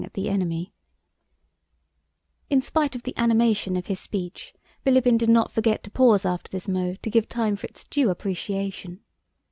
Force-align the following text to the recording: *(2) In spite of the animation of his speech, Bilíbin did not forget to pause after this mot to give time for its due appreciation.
*(2) 0.01 0.09
In 2.49 2.59
spite 2.59 2.95
of 2.95 3.03
the 3.03 3.15
animation 3.17 3.77
of 3.77 3.85
his 3.85 3.99
speech, 3.99 4.51
Bilíbin 4.83 5.15
did 5.15 5.29
not 5.29 5.51
forget 5.51 5.83
to 5.83 5.91
pause 5.91 6.25
after 6.25 6.49
this 6.51 6.67
mot 6.67 6.97
to 7.03 7.11
give 7.11 7.29
time 7.29 7.55
for 7.55 7.67
its 7.67 7.83
due 7.83 8.09
appreciation. 8.09 9.01